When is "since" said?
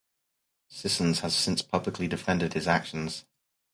1.35-1.61